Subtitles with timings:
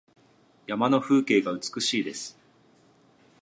[0.65, 2.35] 山の風景が美しいです。